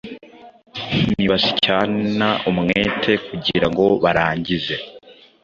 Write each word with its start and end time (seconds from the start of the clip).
ntibasyana 1.15 2.29
umwete.kugirango 2.49 3.83
barangize 4.03 4.75